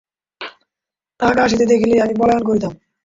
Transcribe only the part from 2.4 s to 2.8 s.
করিতাম।